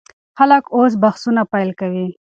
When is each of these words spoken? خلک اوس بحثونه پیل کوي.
خلک 0.37 0.63
اوس 0.75 0.93
بحثونه 1.03 1.41
پیل 1.51 1.69
کوي. 1.79 2.07